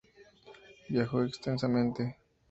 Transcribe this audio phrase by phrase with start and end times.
[0.89, 2.17] Viajó extensamente.